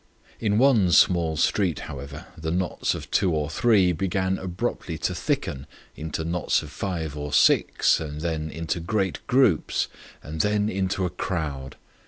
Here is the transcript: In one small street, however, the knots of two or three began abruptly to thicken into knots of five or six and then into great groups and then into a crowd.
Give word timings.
In 0.39 0.57
one 0.57 0.91
small 0.91 1.37
street, 1.37 1.81
however, 1.81 2.25
the 2.35 2.49
knots 2.49 2.95
of 2.95 3.11
two 3.11 3.35
or 3.35 3.51
three 3.51 3.91
began 3.91 4.39
abruptly 4.39 4.97
to 4.97 5.13
thicken 5.13 5.67
into 5.95 6.23
knots 6.25 6.63
of 6.63 6.71
five 6.71 7.15
or 7.15 7.31
six 7.31 7.99
and 7.99 8.21
then 8.21 8.49
into 8.49 8.79
great 8.79 9.19
groups 9.27 9.89
and 10.23 10.41
then 10.41 10.69
into 10.69 11.05
a 11.05 11.11
crowd. 11.11 11.75